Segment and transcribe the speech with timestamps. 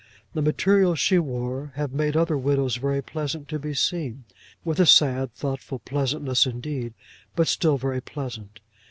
[0.33, 4.23] The materials she wore have made other widows very pleasant to be seen,
[4.65, 6.95] with a sad thoughtful pleasantness indeed,
[7.35, 8.61] but still very pleasant.